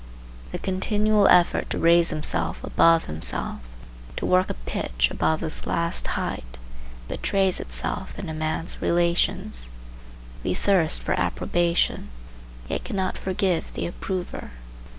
The 0.51 0.57
continual 0.57 1.27
effort 1.27 1.69
to 1.69 1.77
raise 1.77 2.09
himself 2.09 2.63
above 2.63 3.05
himself, 3.05 3.59
to 4.17 4.25
work 4.25 4.49
a 4.49 4.55
pitch 4.55 5.09
above 5.11 5.41
his 5.41 5.67
last 5.67 6.07
height, 6.17 6.57
betrays 7.07 7.59
itself 7.59 8.17
in 8.17 8.27
a 8.27 8.33
man's 8.33 8.81
relations. 8.81 9.69
We 10.43 10.55
thirst 10.55 11.03
for 11.03 11.13
approbation, 11.13 12.09
yet 12.67 12.83
cannot 12.83 13.15
forgive 13.15 13.73
the 13.73 13.85
approver. 13.85 14.53